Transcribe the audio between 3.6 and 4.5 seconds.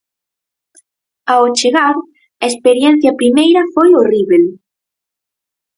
foi horríbel.